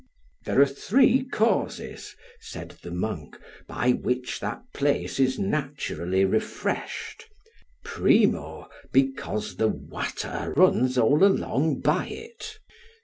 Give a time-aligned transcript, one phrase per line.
[0.47, 7.29] There are three causes, said the monk, by which that place is naturally refreshed.
[7.83, 12.57] Primo, because the water runs all along by it.